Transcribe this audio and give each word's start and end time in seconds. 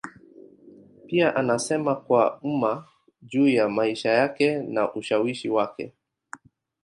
Pia 1.05 1.35
anasema 1.35 1.95
kwa 1.95 2.37
umma 2.41 2.87
juu 3.21 3.47
ya 3.47 3.69
maisha 3.69 4.09
yake 4.09 4.57
na 4.63 4.93
ushawishi 4.93 5.49
wake. 5.49 5.93